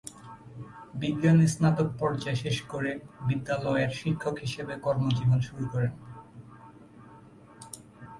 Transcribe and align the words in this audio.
বিজ্ঞানে 1.01 1.45
স্নাতক 1.53 1.87
পর্যায় 1.99 2.37
শেষ 2.43 2.57
করে 2.71 2.91
বিদ্যালয়ের 3.27 3.91
শিক্ষক 3.99 4.35
হিসেবে 4.45 4.73
কর্মজীবন 4.85 5.39
শুরু 5.47 5.65
করেন। 5.73 5.93